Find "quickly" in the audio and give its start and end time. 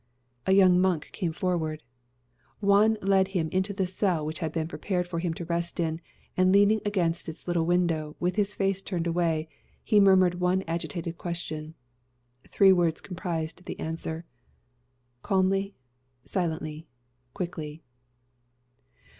17.35-17.83